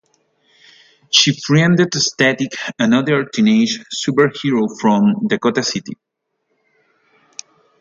She 1.11 1.31
befriended 1.31 1.93
Static, 1.93 2.53
another 2.79 3.23
teenage 3.25 3.83
superhero 3.93 4.67
from 4.81 5.27
Dakota 5.27 5.61
City. 5.61 5.95